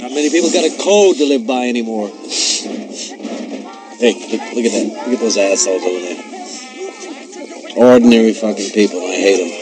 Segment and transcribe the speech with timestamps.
[0.00, 2.08] Not many people got a code to live by anymore.
[3.98, 5.04] Hey, look, look at that.
[5.06, 6.16] Look at those assholes over there.
[7.76, 9.00] Ordinary fucking people.
[9.00, 9.59] I hate them.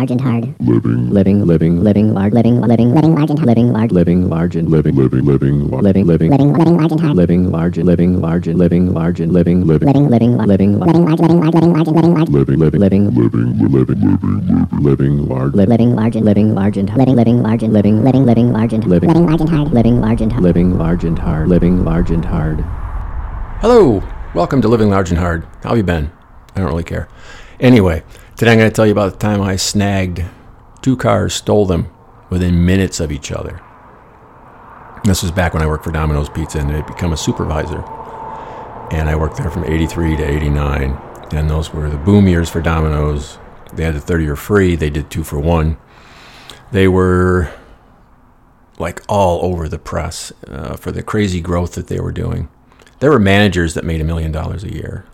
[0.00, 0.44] Large and hard.
[0.60, 2.32] living, living, living, Living large.
[2.32, 3.48] Living living living large and hard.
[3.48, 3.92] Living large.
[3.92, 7.16] living large and living, living, living, living, living, Living living large and hard.
[7.16, 10.76] living large and living large and living large and living, living, Living living living, living
[10.80, 11.04] large.
[11.04, 11.20] Living large.
[11.20, 12.28] Living large and living large.
[12.30, 13.04] living, living, Living.
[13.10, 17.72] living, living, living, living large, living large and living large and living living large and
[17.74, 19.10] living living living large and Living.
[19.10, 19.72] living large and hard.
[19.72, 20.42] Living large and hard.
[20.42, 22.64] living large and hard, living large and hard.
[23.60, 24.02] Hello,
[24.34, 25.44] welcome to Living Large and Hard.
[25.62, 26.10] How have you been?
[26.56, 27.06] I don't really care.
[27.60, 28.02] Anyway,
[28.40, 30.24] today I'm going to tell you about the time I snagged
[30.80, 31.92] two cars, stole them
[32.30, 33.60] within minutes of each other.
[35.04, 37.84] This was back when I worked for Domino's Pizza and I had become a supervisor.
[38.92, 40.98] And I worked there from 83 to 89.
[41.32, 43.38] And those were the boom years for Domino's.
[43.74, 45.76] They had the 30 year free, they did two for one.
[46.72, 47.52] They were
[48.78, 52.48] like all over the press uh, for the crazy growth that they were doing.
[53.00, 55.04] There were managers that made a million dollars a year.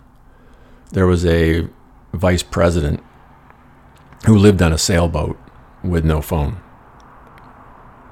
[0.93, 1.67] There was a
[2.13, 3.03] vice president
[4.27, 5.39] who lived on a sailboat
[5.83, 6.61] with no phone.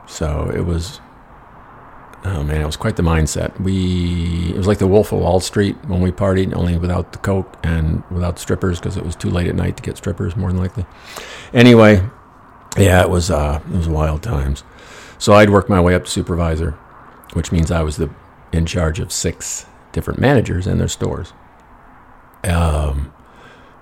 [0.08, 1.02] So it was,
[2.24, 3.60] oh man, it was quite the mindset.
[3.60, 7.20] We, it was like the Wolf of Wall Street when we partied, only without the
[7.20, 10.52] coke and without strippers because it was too late at night to get strippers, more
[10.52, 10.86] than likely.
[11.54, 12.02] Anyway,
[12.78, 14.64] yeah, it was, uh, it was wild times.
[15.18, 16.72] So I'd worked my way up to supervisor,
[17.34, 18.10] which means I was the
[18.54, 21.34] in charge of six different managers and their stores.
[22.46, 23.12] Um,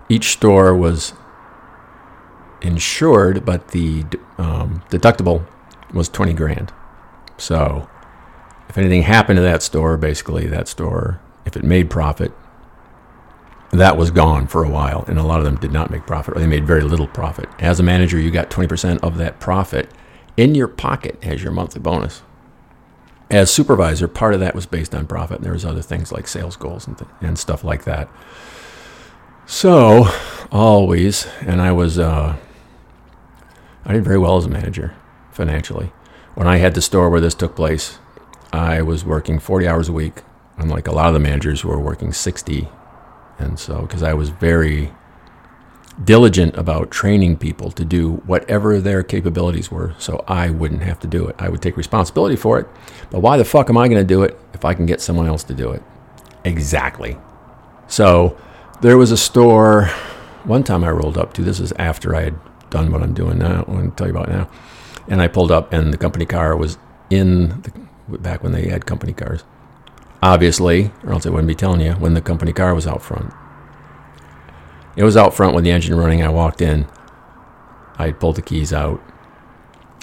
[0.09, 1.13] each store was
[2.63, 4.03] insured, but the
[4.37, 5.45] um, deductible
[5.93, 6.73] was 20 grand.
[7.37, 7.87] So
[8.69, 12.31] if anything happened to that store, basically that store, if it made profit,
[13.71, 15.03] that was gone for a while.
[15.07, 17.49] And a lot of them did not make profit or they made very little profit.
[17.59, 19.89] As a manager, you got 20% of that profit
[20.37, 22.21] in your pocket as your monthly bonus
[23.33, 26.27] as supervisor, part of that was based on profit, and there was other things like
[26.27, 28.07] sales goals and, th- and stuff like that.
[29.47, 30.07] So,
[30.51, 32.37] always, and I was, uh,
[33.85, 34.95] I did very well as a manager
[35.31, 35.91] financially.
[36.35, 37.99] When I had the store where this took place,
[38.51, 40.21] I was working 40 hours a week,
[40.57, 42.67] unlike a lot of the managers who were working 60.
[43.39, 44.91] And so, because I was very
[46.03, 51.07] diligent about training people to do whatever their capabilities were so I wouldn't have to
[51.07, 51.35] do it.
[51.37, 52.67] I would take responsibility for it,
[53.11, 55.27] but why the fuck am I going to do it if I can get someone
[55.27, 55.83] else to do it?
[56.43, 57.17] Exactly.
[57.87, 58.37] So
[58.81, 59.85] there was a store
[60.45, 61.41] one time I rolled up to.
[61.41, 62.39] This is after I had
[62.73, 63.63] done what I'm doing now.
[63.67, 64.49] I'm going to tell you about now.
[65.07, 66.77] And I pulled up, and the company car was
[67.09, 69.43] in the, back when they had company cars.
[70.21, 73.31] Obviously, or else I wouldn't be telling you when the company car was out front.
[74.95, 76.23] It was out front with the engine running.
[76.23, 76.87] I walked in.
[77.97, 79.01] I pulled the keys out.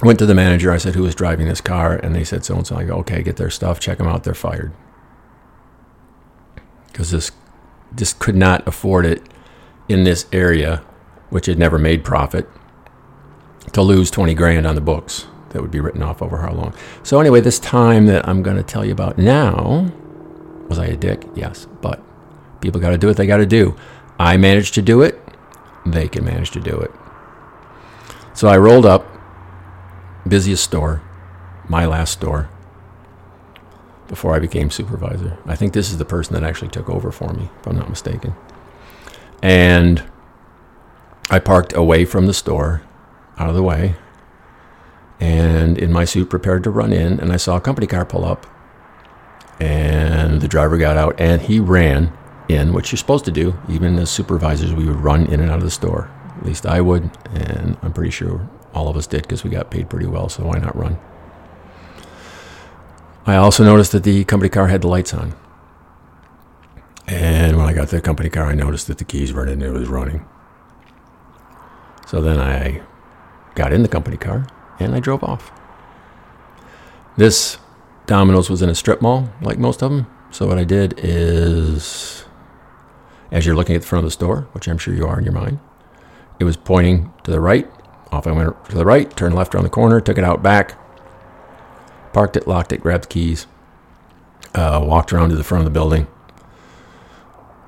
[0.03, 0.71] Went to the manager.
[0.71, 2.97] I said, "Who was driving this car?" And they said, "So and so." I go,
[2.99, 3.81] "Okay, get their stuff.
[3.81, 4.25] Check them out.
[4.25, 4.73] They're fired."
[6.87, 7.31] Because this,
[7.93, 9.23] this could not afford it
[9.89, 10.83] in this area,
[11.31, 12.49] which had never made profit,
[13.73, 15.27] to lose twenty grand on the books.
[15.51, 16.75] That would be written off over how long?
[17.03, 19.91] So anyway, this time that I'm going to tell you about now,
[20.69, 21.27] was I a dick?
[21.35, 22.01] Yes, but
[22.61, 23.77] people got to do what they got to do.
[24.19, 25.21] I managed to do it,
[25.85, 26.93] they can manage to do it.
[28.33, 29.07] So I rolled up,
[30.27, 31.03] busiest store,
[31.69, 32.49] my last store,
[34.07, 35.39] before I became supervisor.
[35.47, 37.89] I think this is the person that actually took over for me, if I'm not
[37.89, 38.35] mistaken.
[39.43, 40.05] And
[41.29, 42.83] I parked away from the store,
[43.41, 43.97] out of the way,
[45.19, 48.25] and in my suit prepared to run in, and I saw a company car pull
[48.25, 48.47] up.
[49.59, 52.17] And the driver got out and he ran
[52.49, 53.59] in, which you're supposed to do.
[53.69, 56.11] Even as supervisors, we would run in and out of the store.
[56.39, 59.71] At least I would, and I'm pretty sure all of us did because we got
[59.71, 60.99] paid pretty well, so why not run?
[63.27, 65.35] I also noticed that the company car had the lights on.
[67.07, 69.61] And when I got to the company car, I noticed that the keys weren't in,
[69.61, 70.25] it was running.
[72.07, 72.83] So then I
[73.55, 74.47] got in the company car
[74.79, 75.53] and I drove off.
[77.17, 77.59] This
[78.07, 80.07] Domino's was in a strip mall, like most of them.
[80.31, 82.25] So what I did is,
[83.31, 85.25] as you're looking at the front of the store, which I'm sure you are in
[85.25, 85.61] your mind,
[86.39, 87.71] it was pointing to the right.
[88.11, 90.77] Off I went to the right, turned left around the corner, took it out back,
[92.13, 93.47] parked it, locked it, grabbed the keys,
[94.55, 96.09] uh, walked around to the front of the building.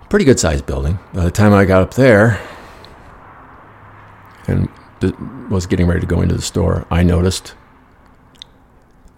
[0.08, 0.99] Pretty good sized building.
[1.14, 2.40] By the time I got up there
[4.46, 4.69] and
[5.50, 7.54] was getting ready to go into the store, I noticed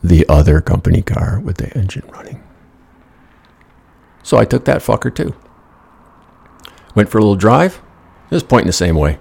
[0.02, 2.42] the other company car with the engine running.
[4.22, 5.34] So I took that fucker too.
[6.94, 7.80] Went for a little drive.
[8.30, 9.18] Just pointing the same way.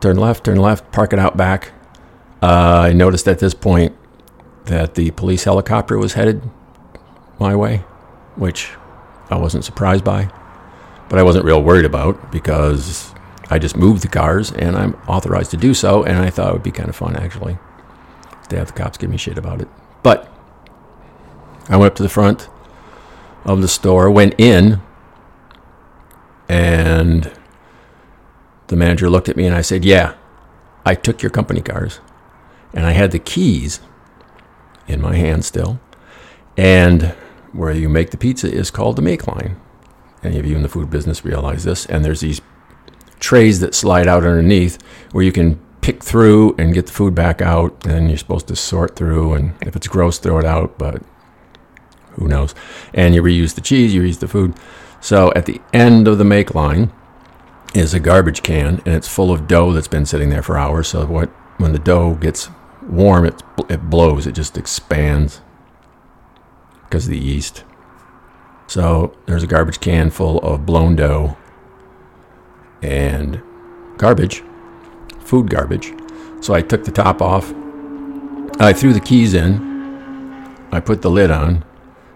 [0.00, 1.72] Turn left, turn left, park it out back.
[2.42, 3.94] Uh, I noticed at this point
[4.64, 6.42] that the police helicopter was headed
[7.38, 7.78] my way,
[8.36, 8.70] which
[9.30, 10.30] I wasn't surprised by,
[11.08, 13.14] but I wasn't real worried about because
[13.50, 16.52] I just moved the cars and I'm authorized to do so, and I thought it
[16.52, 17.58] would be kind of fun actually
[18.48, 19.68] to have the cops give me shit about it.
[20.02, 20.32] But
[21.68, 22.48] I went up to the front
[23.44, 24.80] of the store, went in,
[26.48, 27.32] and
[28.66, 30.14] the manager looked at me and I said, Yeah,
[30.84, 32.00] I took your company cars.
[32.72, 33.80] And I had the keys
[34.86, 35.80] in my hand still.
[36.56, 37.14] And
[37.52, 39.60] where you make the pizza is called the make line.
[40.22, 41.86] Any of you in the food business realize this.
[41.86, 42.40] And there's these
[43.20, 44.80] trays that slide out underneath
[45.12, 47.86] where you can pick through and get the food back out.
[47.86, 49.34] And you're supposed to sort through.
[49.34, 50.78] And if it's gross, throw it out.
[50.78, 51.02] But
[52.12, 52.54] who knows?
[52.92, 54.54] And you reuse the cheese, you reuse the food.
[55.00, 56.92] So at the end of the make line
[57.74, 60.88] is a garbage can, and it's full of dough that's been sitting there for hours.
[60.88, 61.28] So what
[61.58, 62.50] when the dough gets
[62.82, 65.40] warm, it it blows, it just expands
[66.84, 67.64] because of the yeast.
[68.66, 71.36] So there's a garbage can full of blown dough
[72.82, 73.40] and
[73.96, 74.42] garbage,
[75.20, 75.92] food garbage.
[76.40, 77.52] So I took the top off.
[78.58, 79.68] I threw the keys in.
[80.72, 81.64] I put the lid on,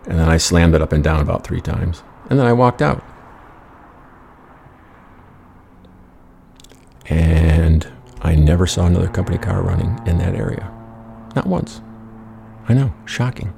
[0.07, 2.03] and then I slammed it up and down about three times.
[2.31, 3.05] And then I walked out.
[7.07, 7.87] And
[8.23, 10.71] I never saw another company car running in that area.
[11.35, 11.83] Not once.
[12.69, 13.53] I know, shocking.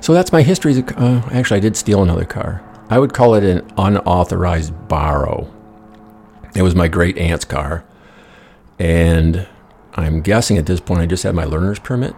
[0.00, 0.82] So that's my history.
[0.96, 2.62] Uh, actually, I did steal another car.
[2.88, 5.52] I would call it an unauthorized borrow.
[6.56, 7.84] It was my great aunt's car.
[8.78, 9.46] And
[9.94, 12.14] I'm guessing at this point I just had my learner's permit.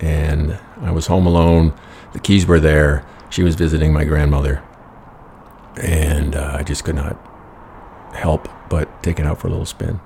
[0.00, 1.74] And I was home alone.
[2.12, 3.04] The keys were there.
[3.28, 4.62] She was visiting my grandmother.
[5.82, 7.18] And uh, I just could not
[8.14, 10.00] help but take it out for a little spin.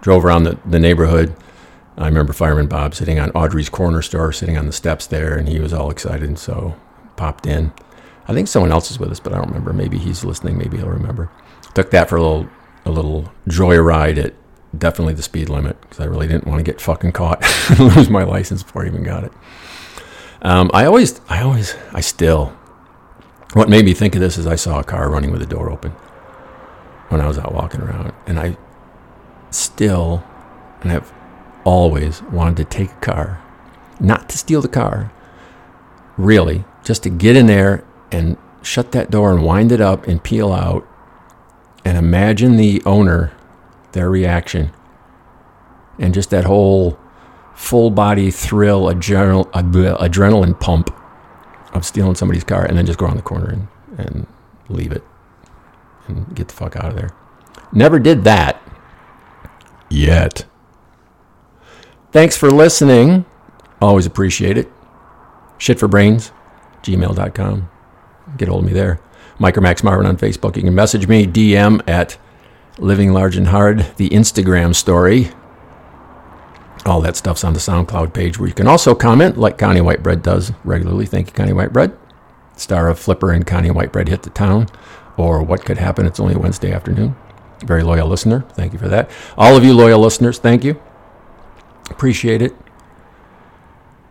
[0.00, 1.36] Drove around the, the neighborhood.
[1.96, 5.48] I remember Fireman Bob sitting on Audrey's corner store, sitting on the steps there, and
[5.48, 6.28] he was all excited.
[6.28, 6.76] And So
[7.16, 7.72] popped in.
[8.28, 9.72] I think someone else is with us, but I don't remember.
[9.72, 10.58] Maybe he's listening.
[10.58, 11.30] Maybe he'll remember.
[11.76, 12.48] Took that for a little
[12.86, 14.32] a little joyride at
[14.78, 18.08] definitely the speed limit because I really didn't want to get fucking caught and lose
[18.08, 19.32] my license before I even got it.
[20.40, 22.46] Um, I always, I always, I still.
[23.52, 25.70] What made me think of this is I saw a car running with the door
[25.70, 25.90] open
[27.10, 28.56] when I was out walking around, and I
[29.50, 30.24] still,
[30.80, 31.12] and I've
[31.64, 33.44] always wanted to take a car,
[34.00, 35.12] not to steal the car,
[36.16, 40.24] really, just to get in there and shut that door and wind it up and
[40.24, 40.88] peel out
[41.86, 43.32] and imagine the owner,
[43.92, 44.72] their reaction,
[46.00, 46.98] and just that whole
[47.54, 50.92] full body thrill, adrenal, adrenaline pump
[51.72, 53.68] of stealing somebody's car and then just go around the corner and,
[53.98, 54.26] and
[54.68, 55.04] leave it
[56.08, 57.10] and get the fuck out of there.
[57.72, 58.60] Never did that
[59.88, 60.44] yet.
[62.10, 63.24] Thanks for listening.
[63.80, 64.68] Always appreciate it.
[65.58, 66.32] Shit for brains,
[66.82, 67.70] gmail.com.
[68.36, 69.00] Get hold of me there.
[69.38, 70.56] Mike or Max Marvin on Facebook.
[70.56, 72.16] You can message me, DM at
[72.78, 75.30] Living Large and Hard, the Instagram story.
[76.84, 80.22] All that stuff's on the SoundCloud page where you can also comment like Connie Whitebread
[80.22, 81.06] does regularly.
[81.06, 81.96] Thank you, Connie Whitebread.
[82.56, 84.68] Star of Flipper and Connie Whitebread hit the town.
[85.16, 86.06] Or what could happen?
[86.06, 87.16] It's only Wednesday afternoon.
[87.64, 88.42] Very loyal listener.
[88.50, 89.10] Thank you for that.
[89.36, 90.80] All of you loyal listeners, thank you.
[91.90, 92.54] Appreciate it.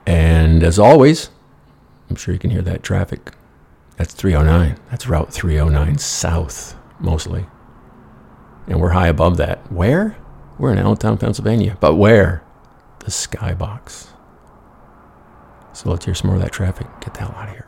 [0.05, 1.29] And as always,
[2.10, 3.32] I'm sure you can hear that traffic.
[3.98, 4.78] That's 309.
[4.92, 7.46] That's Route 309 south, mostly.
[8.68, 9.72] And we're high above that.
[9.72, 10.18] Where?
[10.58, 11.78] We're in Allentown, Pennsylvania.
[11.80, 12.44] But where?
[13.00, 14.08] The skybox.
[15.74, 16.88] So let's hear some more of that traffic.
[17.02, 17.68] Get the hell out of here.